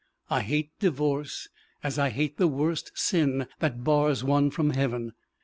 I 0.31 0.41
hate 0.41 0.71
divorce 0.79 1.47
as 1.83 1.99
I 1.99 2.09
hate 2.09 2.37
the 2.37 2.47
worst 2.47 2.91
sin 2.95 3.45
that 3.59 3.83
bars 3.83 4.23
one 4.23 4.49
from 4.49 4.71
Heaven. 4.71 5.13